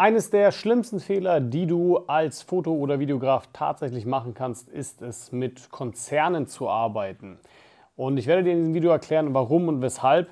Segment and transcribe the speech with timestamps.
[0.00, 5.32] Eines der schlimmsten Fehler, die du als Foto- oder Videograf tatsächlich machen kannst, ist es,
[5.32, 7.40] mit Konzernen zu arbeiten.
[7.96, 10.30] Und ich werde dir in diesem Video erklären, warum und weshalb.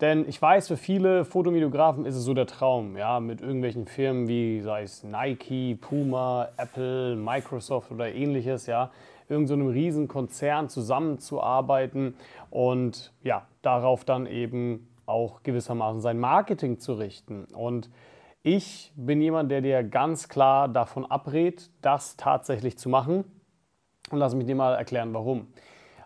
[0.00, 4.28] Denn ich weiß, für viele Fotovideografen ist es so der Traum, ja, mit irgendwelchen Firmen
[4.28, 8.92] wie, sei es Nike, Puma, Apple, Microsoft oder ähnliches, ja,
[9.28, 12.14] irgend so einem riesen Konzern zusammenzuarbeiten
[12.50, 17.46] und ja, darauf dann eben auch gewissermaßen sein Marketing zu richten.
[17.46, 17.90] Und
[18.42, 23.24] ich bin jemand, der dir ganz klar davon abrät, das tatsächlich zu machen.
[24.10, 25.48] Und lass mich dir mal erklären, warum.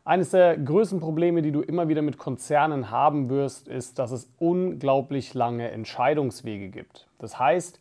[0.04, 4.32] Eines der größten Probleme, die du immer wieder mit Konzernen haben wirst, ist, dass es
[4.38, 7.06] unglaublich lange Entscheidungswege gibt.
[7.18, 7.78] Das heißt,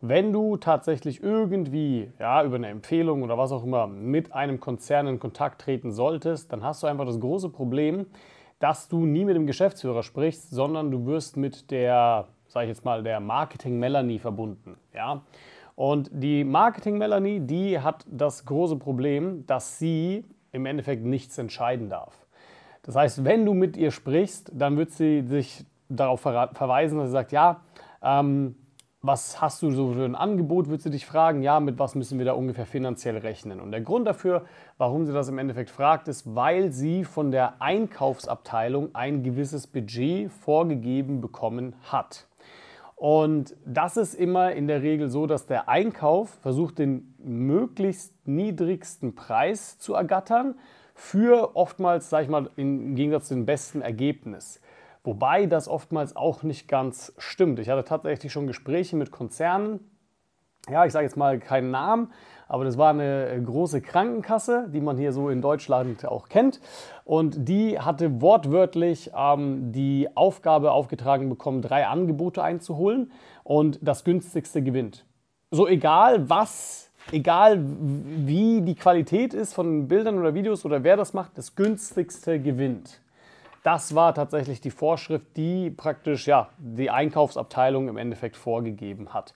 [0.00, 5.06] wenn du tatsächlich irgendwie ja, über eine Empfehlung oder was auch immer mit einem Konzern
[5.06, 8.06] in Kontakt treten solltest, dann hast du einfach das große Problem,
[8.58, 12.84] dass du nie mit dem Geschäftsführer sprichst, sondern du wirst mit der, sage ich jetzt
[12.84, 14.76] mal, der Marketing Melanie verbunden.
[14.92, 15.22] Ja?
[15.76, 21.88] Und die Marketing Melanie, die hat das große Problem, dass sie im Endeffekt nichts entscheiden
[21.88, 22.26] darf.
[22.82, 27.12] Das heißt, wenn du mit ihr sprichst, dann wird sie sich darauf verweisen, dass sie
[27.12, 27.60] sagt, ja,
[28.02, 28.56] ähm,
[29.02, 32.18] was hast du so für ein Angebot, wird sie dich fragen, ja, mit was müssen
[32.18, 33.60] wir da ungefähr finanziell rechnen.
[33.60, 34.44] Und der Grund dafür,
[34.76, 40.30] warum sie das im Endeffekt fragt, ist, weil sie von der Einkaufsabteilung ein gewisses Budget
[40.30, 42.26] vorgegeben bekommen hat.
[43.00, 49.14] Und das ist immer in der Regel so, dass der Einkauf versucht, den möglichst niedrigsten
[49.14, 50.56] Preis zu ergattern
[50.94, 54.60] für oftmals, sag ich mal, im Gegensatz zu dem besten Ergebnis.
[55.02, 57.58] Wobei das oftmals auch nicht ganz stimmt.
[57.58, 59.80] Ich hatte tatsächlich schon Gespräche mit Konzernen.
[60.68, 62.12] Ja, ich sage jetzt mal keinen Namen,
[62.50, 66.60] aber das war eine große Krankenkasse, die man hier so in Deutschland auch kennt.
[67.04, 73.12] Und die hatte wortwörtlich ähm, die Aufgabe aufgetragen bekommen, drei Angebote einzuholen
[73.44, 75.04] und das günstigste gewinnt.
[75.52, 81.14] So egal was, egal wie die Qualität ist von Bildern oder Videos oder wer das
[81.14, 83.00] macht, das günstigste gewinnt.
[83.62, 89.34] Das war tatsächlich die Vorschrift, die praktisch ja, die Einkaufsabteilung im Endeffekt vorgegeben hat.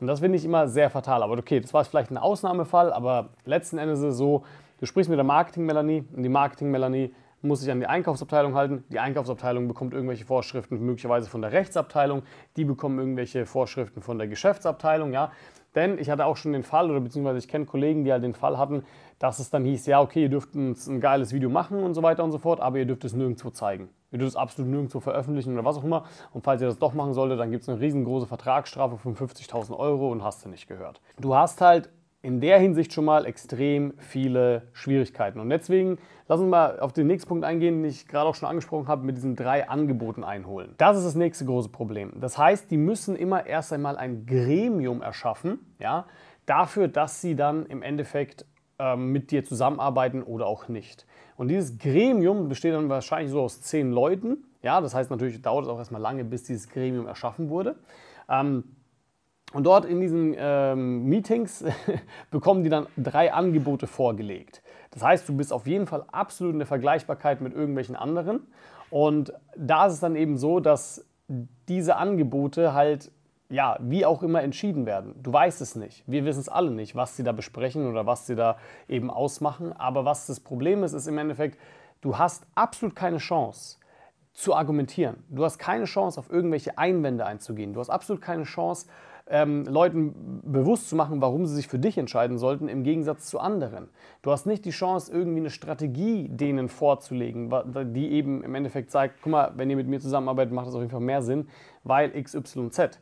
[0.00, 1.22] Und das finde ich immer sehr fatal.
[1.22, 4.44] Aber okay, das war vielleicht ein Ausnahmefall, aber letzten Endes ist es so,
[4.80, 8.84] du sprichst mit der Marketing-Melanie und die Marketing-Melanie muss sich an die Einkaufsabteilung halten.
[8.90, 12.22] Die Einkaufsabteilung bekommt irgendwelche Vorschriften möglicherweise von der Rechtsabteilung.
[12.56, 15.12] Die bekommen irgendwelche Vorschriften von der Geschäftsabteilung.
[15.12, 15.32] Ja?
[15.76, 18.34] Denn ich hatte auch schon den Fall, oder beziehungsweise ich kenne Kollegen, die halt den
[18.34, 18.82] Fall hatten,
[19.18, 22.02] dass es dann hieß, ja, okay, ihr dürft uns ein geiles Video machen und so
[22.02, 23.90] weiter und so fort, aber ihr dürft es nirgendwo zeigen.
[24.10, 26.04] Ihr dürft es absolut nirgendwo veröffentlichen oder was auch immer.
[26.32, 29.76] Und falls ihr das doch machen solltet, dann gibt es eine riesengroße Vertragsstrafe von 50.000
[29.76, 31.00] Euro und hast du nicht gehört.
[31.20, 31.90] Du hast halt
[32.26, 35.38] in der Hinsicht schon mal extrem viele Schwierigkeiten.
[35.38, 38.48] Und deswegen lass uns mal auf den nächsten Punkt eingehen, den ich gerade auch schon
[38.48, 40.74] angesprochen habe, mit diesen drei Angeboten einholen.
[40.76, 42.14] Das ist das nächste große Problem.
[42.20, 46.06] Das heißt, die müssen immer erst einmal ein Gremium erschaffen, ja,
[46.46, 48.44] dafür, dass sie dann im Endeffekt
[48.80, 51.06] ähm, mit dir zusammenarbeiten oder auch nicht.
[51.36, 54.38] Und dieses Gremium besteht dann wahrscheinlich so aus zehn Leuten.
[54.62, 57.76] Ja, das heißt natürlich dauert es auch erstmal lange, bis dieses Gremium erschaffen wurde.
[58.28, 58.64] Ähm,
[59.56, 61.64] und dort in diesen ähm, Meetings
[62.30, 64.60] bekommen die dann drei Angebote vorgelegt.
[64.90, 68.46] Das heißt, du bist auf jeden Fall absolut in der Vergleichbarkeit mit irgendwelchen anderen.
[68.90, 71.06] Und da ist es dann eben so, dass
[71.68, 73.10] diese Angebote halt
[73.48, 75.14] ja, wie auch immer entschieden werden.
[75.22, 76.04] Du weißt es nicht.
[76.06, 79.72] Wir wissen es alle nicht, was sie da besprechen oder was sie da eben ausmachen.
[79.72, 81.58] Aber was das Problem ist, ist im Endeffekt,
[82.02, 83.78] du hast absolut keine Chance
[84.34, 85.24] zu argumentieren.
[85.30, 87.72] Du hast keine Chance, auf irgendwelche Einwände einzugehen.
[87.72, 88.86] Du hast absolut keine Chance,
[89.28, 93.40] ähm, Leuten bewusst zu machen, warum sie sich für dich entscheiden sollten, im Gegensatz zu
[93.40, 93.88] anderen.
[94.22, 97.52] Du hast nicht die Chance, irgendwie eine Strategie denen vorzulegen,
[97.92, 100.80] die eben im Endeffekt sagt, guck mal, wenn ihr mit mir zusammenarbeitet, macht das auf
[100.80, 101.48] jeden Fall mehr Sinn,
[101.82, 103.00] weil XYZ.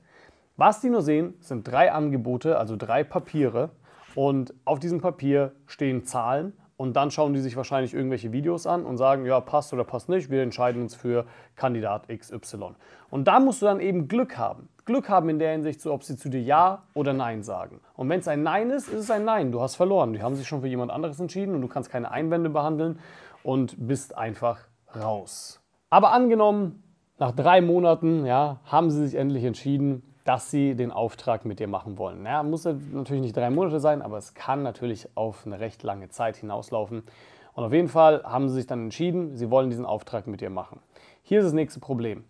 [0.57, 3.71] Was die nur sehen, sind drei Angebote, also drei Papiere.
[4.15, 6.53] Und auf diesem Papier stehen Zahlen.
[6.77, 10.09] Und dann schauen die sich wahrscheinlich irgendwelche Videos an und sagen, ja, passt oder passt
[10.09, 10.31] nicht.
[10.31, 11.25] Wir entscheiden uns für
[11.57, 12.75] Kandidat XY.
[13.11, 14.69] Und da musst du dann eben Glück haben.
[14.85, 17.81] Glück haben in der Hinsicht, so, ob sie zu dir Ja oder Nein sagen.
[17.97, 19.51] Und wenn es ein Nein ist, ist es ein Nein.
[19.53, 20.13] Du hast verloren.
[20.13, 22.99] Die haben sich schon für jemand anderes entschieden und du kannst keine Einwände behandeln
[23.43, 24.61] und bist einfach
[24.95, 25.61] raus.
[25.91, 26.83] Aber angenommen,
[27.19, 31.69] nach drei Monaten ja, haben sie sich endlich entschieden, dass sie den Auftrag mit dir
[31.69, 32.25] machen wollen.
[32.25, 36.09] Ja, muss natürlich nicht drei Monate sein, aber es kann natürlich auf eine recht lange
[36.09, 37.05] Zeit hinauslaufen.
[37.53, 40.51] Und auf jeden Fall haben sie sich dann entschieden, sie wollen diesen Auftrag mit dir
[40.51, 40.81] machen.
[41.23, 42.25] Hier ist das nächste Problem.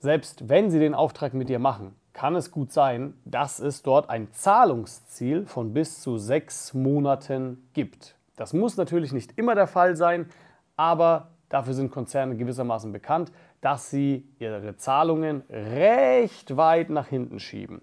[0.00, 4.10] Selbst wenn sie den Auftrag mit dir machen, kann es gut sein, dass es dort
[4.10, 8.14] ein Zahlungsziel von bis zu sechs Monaten gibt.
[8.36, 10.26] Das muss natürlich nicht immer der Fall sein,
[10.76, 17.80] aber dafür sind Konzerne gewissermaßen bekannt, dass sie ihre Zahlungen recht weit nach hinten schieben.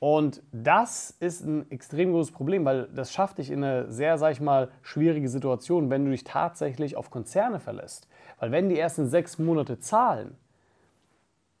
[0.00, 4.32] Und das ist ein extrem großes Problem, weil das schafft dich in eine sehr, sag
[4.32, 8.08] ich mal, schwierige Situation, wenn du dich tatsächlich auf Konzerne verlässt.
[8.40, 10.36] Weil wenn die ersten sechs Monate zahlen,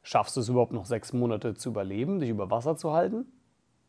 [0.04, 3.26] schaffst du es überhaupt noch sechs Monate zu überleben, dich über Wasser zu halten?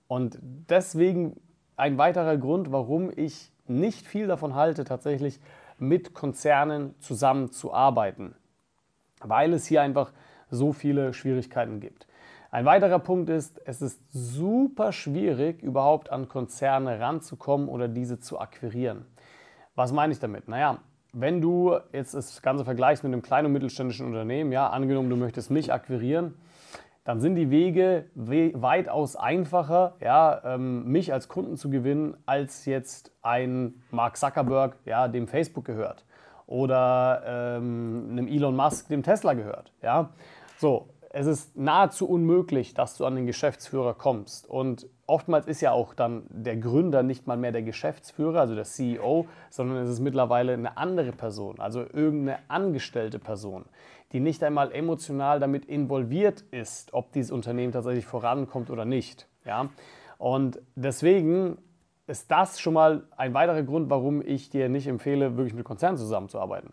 [0.07, 1.39] Und deswegen
[1.75, 5.39] ein weiterer Grund, warum ich nicht viel davon halte, tatsächlich
[5.77, 8.33] mit Konzernen zusammenzuarbeiten,
[9.21, 10.13] weil es hier einfach
[10.49, 12.07] so viele Schwierigkeiten gibt.
[12.49, 18.39] Ein weiterer Punkt ist, es ist super schwierig, überhaupt an Konzerne ranzukommen oder diese zu
[18.39, 19.05] akquirieren.
[19.75, 20.47] Was meine ich damit?
[20.47, 20.79] Naja,
[21.17, 25.15] wenn du jetzt das Ganze vergleichst mit einem kleinen und mittelständischen Unternehmen, ja, angenommen, du
[25.15, 26.33] möchtest mich akquirieren,
[27.05, 33.11] dann sind die Wege weitaus einfacher, ja, ähm, mich als Kunden zu gewinnen, als jetzt
[33.21, 36.03] ein Mark Zuckerberg, ja, dem Facebook gehört
[36.47, 39.71] oder ähm, einem Elon Musk, dem Tesla gehört.
[39.81, 40.09] Ja.
[40.57, 44.49] So, es ist nahezu unmöglich, dass du an den Geschäftsführer kommst.
[44.49, 48.65] Und oftmals ist ja auch dann der Gründer nicht mal mehr der Geschäftsführer, also der
[48.65, 53.63] CEO, sondern es ist mittlerweile eine andere Person, also irgendeine angestellte Person,
[54.11, 59.25] die nicht einmal emotional damit involviert ist, ob dieses Unternehmen tatsächlich vorankommt oder nicht.
[59.45, 59.69] Ja?
[60.17, 61.57] Und deswegen
[62.07, 65.97] ist das schon mal ein weiterer Grund, warum ich dir nicht empfehle, wirklich mit Konzernen
[65.97, 66.71] zusammenzuarbeiten.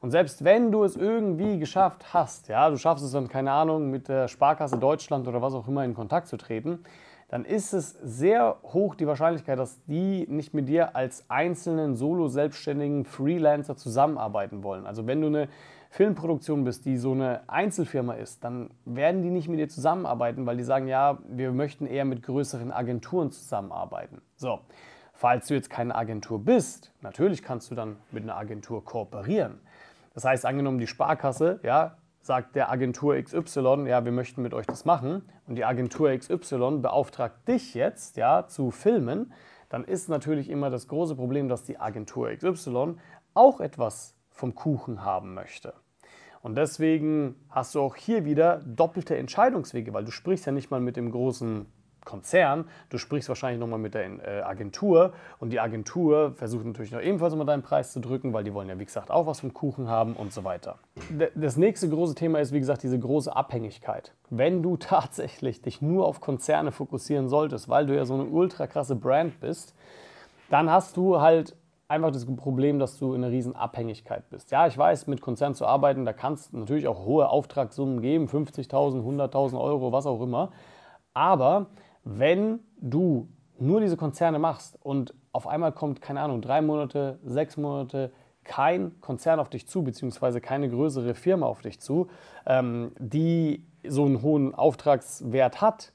[0.00, 3.90] Und selbst wenn du es irgendwie geschafft hast, ja, du schaffst es dann, keine Ahnung,
[3.90, 6.84] mit der Sparkasse Deutschland oder was auch immer in Kontakt zu treten,
[7.28, 13.04] dann ist es sehr hoch die Wahrscheinlichkeit, dass die nicht mit dir als einzelnen Solo-Selbstständigen
[13.04, 14.86] Freelancer zusammenarbeiten wollen.
[14.86, 15.48] Also wenn du eine
[15.90, 20.56] Filmproduktion bist, die so eine Einzelfirma ist, dann werden die nicht mit dir zusammenarbeiten, weil
[20.56, 24.22] die sagen, ja, wir möchten eher mit größeren Agenturen zusammenarbeiten.
[24.36, 24.60] So,
[25.12, 29.60] falls du jetzt keine Agentur bist, natürlich kannst du dann mit einer Agentur kooperieren.
[30.18, 34.66] Das heißt, angenommen, die Sparkasse ja, sagt der Agentur XY, ja, wir möchten mit euch
[34.66, 39.32] das machen und die Agentur XY beauftragt dich jetzt ja, zu filmen,
[39.68, 42.96] dann ist natürlich immer das große Problem, dass die Agentur XY
[43.34, 45.72] auch etwas vom Kuchen haben möchte.
[46.42, 50.80] Und deswegen hast du auch hier wieder doppelte Entscheidungswege, weil du sprichst ja nicht mal
[50.80, 51.66] mit dem großen
[52.04, 57.00] Konzern, du sprichst wahrscheinlich nochmal mit der äh, Agentur und die Agentur versucht natürlich noch
[57.00, 59.52] ebenfalls mal deinen Preis zu drücken, weil die wollen ja wie gesagt auch was vom
[59.52, 60.78] Kuchen haben und so weiter.
[61.34, 64.12] Das nächste große Thema ist wie gesagt diese große Abhängigkeit.
[64.30, 68.66] Wenn du tatsächlich dich nur auf Konzerne fokussieren solltest, weil du ja so eine ultra
[68.66, 69.74] krasse Brand bist,
[70.50, 71.56] dann hast du halt
[71.88, 74.50] einfach das Problem, dass du in einer riesen Abhängigkeit bist.
[74.50, 78.26] Ja, ich weiß, mit Konzernen zu arbeiten, da kannst du natürlich auch hohe Auftragssummen geben,
[78.26, 80.52] 50.000, 100.000 Euro, was auch immer.
[81.14, 81.66] Aber
[82.10, 83.28] wenn du
[83.58, 88.12] nur diese Konzerne machst und auf einmal kommt, keine Ahnung, drei Monate, sechs Monate
[88.44, 92.08] kein Konzern auf dich zu, beziehungsweise keine größere Firma auf dich zu,
[92.46, 95.92] ähm, die so einen hohen Auftragswert hat,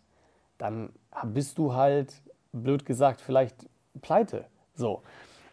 [0.60, 0.92] dann
[1.25, 2.21] bist du halt,
[2.51, 3.68] blöd gesagt, vielleicht
[4.01, 4.45] pleite.
[4.75, 5.01] So.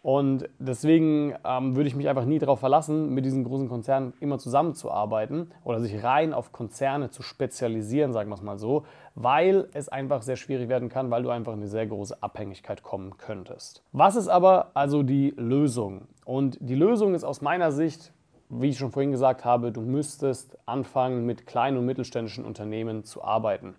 [0.02, 4.38] Und deswegen ähm, würde ich mich einfach nie darauf verlassen, mit diesen großen Konzernen immer
[4.38, 9.90] zusammenzuarbeiten oder sich rein auf Konzerne zu spezialisieren, sagen wir es mal so, weil es
[9.90, 13.82] einfach sehr schwierig werden kann, weil du einfach in eine sehr große Abhängigkeit kommen könntest.
[13.92, 16.08] Was ist aber also die Lösung?
[16.24, 18.12] Und die Lösung ist aus meiner Sicht,
[18.48, 23.22] wie ich schon vorhin gesagt habe, du müsstest anfangen, mit kleinen und mittelständischen Unternehmen zu
[23.22, 23.74] arbeiten.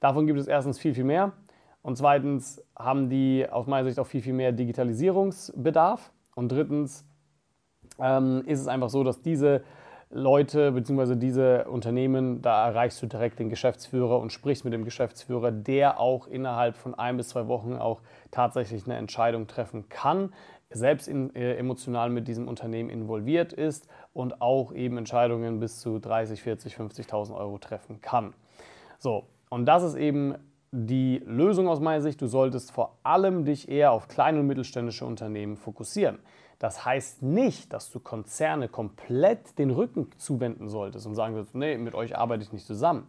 [0.00, 1.32] Davon gibt es erstens viel, viel mehr.
[1.84, 6.12] Und zweitens haben die aus meiner Sicht auch viel, viel mehr Digitalisierungsbedarf.
[6.34, 7.06] Und drittens
[8.00, 9.62] ähm, ist es einfach so, dass diese
[10.08, 11.16] Leute bzw.
[11.16, 16.26] diese Unternehmen, da erreichst du direkt den Geschäftsführer und sprichst mit dem Geschäftsführer, der auch
[16.26, 18.00] innerhalb von ein bis zwei Wochen auch
[18.30, 20.32] tatsächlich eine Entscheidung treffen kann,
[20.70, 25.98] selbst in, äh, emotional mit diesem Unternehmen involviert ist und auch eben Entscheidungen bis zu
[25.98, 28.32] 30, 40, 50.000 Euro treffen kann.
[28.98, 30.34] So, und das ist eben
[30.76, 35.06] die Lösung aus meiner Sicht, du solltest vor allem dich eher auf kleine und mittelständische
[35.06, 36.18] Unternehmen fokussieren.
[36.58, 41.78] Das heißt nicht, dass du Konzerne komplett den Rücken zuwenden solltest und sagen solltest, nee,
[41.78, 43.06] mit euch arbeite ich nicht zusammen.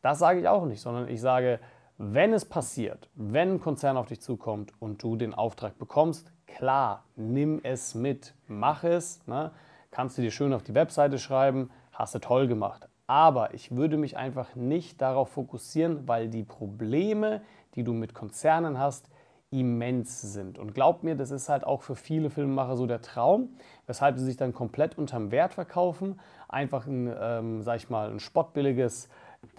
[0.00, 1.58] Das sage ich auch nicht, sondern ich sage,
[1.96, 7.04] wenn es passiert, wenn ein Konzern auf dich zukommt und du den Auftrag bekommst, klar,
[7.16, 9.50] nimm es mit, mach es, ne?
[9.90, 12.88] kannst du dir schön auf die Webseite schreiben, hast du toll gemacht.
[13.08, 17.40] Aber ich würde mich einfach nicht darauf fokussieren, weil die Probleme,
[17.74, 19.10] die du mit Konzernen hast,
[19.50, 20.58] immens sind.
[20.58, 23.48] Und glaub mir, das ist halt auch für viele Filmemacher so der Traum,
[23.86, 28.20] weshalb sie sich dann komplett unterm Wert verkaufen, einfach ein, ähm, sag ich mal, ein
[28.20, 29.08] spottbilliges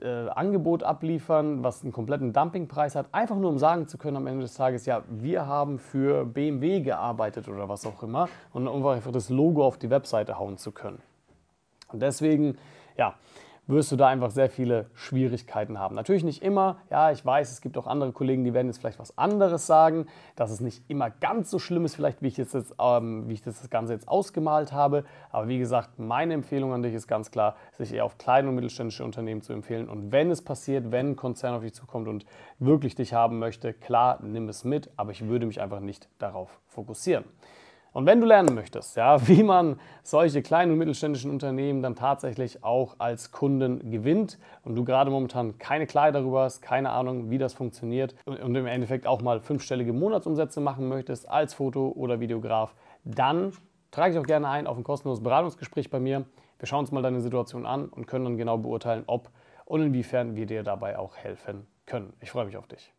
[0.01, 4.27] äh, Angebot abliefern, was einen kompletten Dumpingpreis hat, einfach nur um sagen zu können am
[4.27, 8.85] Ende des Tages, ja, wir haben für BMW gearbeitet oder was auch immer und um
[8.85, 11.01] einfach das Logo auf die Webseite hauen zu können.
[11.91, 12.59] Und deswegen
[12.99, 13.15] ja,
[13.65, 15.95] wirst du da einfach sehr viele Schwierigkeiten haben.
[15.95, 16.77] Natürlich nicht immer.
[16.89, 20.07] Ja, ich weiß, es gibt auch andere Kollegen, die werden jetzt vielleicht was anderes sagen,
[20.35, 23.43] dass es nicht immer ganz so schlimm ist, vielleicht wie ich, jetzt, ähm, wie ich
[23.43, 25.05] das Ganze jetzt ausgemalt habe.
[25.31, 28.55] Aber wie gesagt, meine Empfehlung an dich ist ganz klar, sich eher auf kleine und
[28.55, 29.87] mittelständische Unternehmen zu empfehlen.
[29.87, 32.25] Und wenn es passiert, wenn ein Konzern auf dich zukommt und
[32.57, 36.59] wirklich dich haben möchte, klar, nimm es mit, aber ich würde mich einfach nicht darauf
[36.67, 37.23] fokussieren.
[37.91, 42.63] Und wenn du lernen möchtest, ja, wie man solche kleinen und mittelständischen Unternehmen dann tatsächlich
[42.63, 47.37] auch als Kunden gewinnt und du gerade momentan keine Klarheit darüber hast, keine Ahnung, wie
[47.37, 52.75] das funktioniert und im Endeffekt auch mal fünfstellige Monatsumsätze machen möchtest als Foto- oder Videograf,
[53.03, 53.53] dann
[53.91, 56.25] trage dich auch gerne ein auf ein kostenloses Beratungsgespräch bei mir.
[56.59, 59.29] Wir schauen uns mal deine Situation an und können dann genau beurteilen, ob
[59.65, 62.13] und inwiefern wir dir dabei auch helfen können.
[62.19, 62.93] Ich freue mich auf dich.